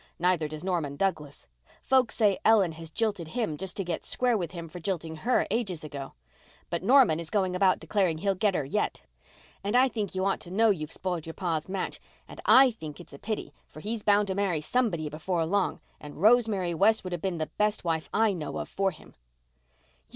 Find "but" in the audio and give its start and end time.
6.71-6.81